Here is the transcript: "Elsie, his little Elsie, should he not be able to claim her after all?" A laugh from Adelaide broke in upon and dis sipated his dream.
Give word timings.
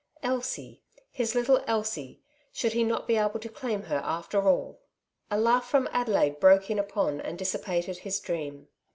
"Elsie, 0.23 0.81
his 1.11 1.35
little 1.35 1.63
Elsie, 1.67 2.21
should 2.51 2.73
he 2.73 2.83
not 2.83 3.07
be 3.07 3.17
able 3.17 3.39
to 3.39 3.47
claim 3.47 3.83
her 3.83 4.01
after 4.03 4.49
all?" 4.49 4.79
A 5.29 5.39
laugh 5.39 5.69
from 5.69 5.87
Adelaide 5.91 6.39
broke 6.39 6.71
in 6.71 6.79
upon 6.79 7.21
and 7.21 7.37
dis 7.37 7.55
sipated 7.55 7.97
his 7.97 8.19
dream. 8.19 8.67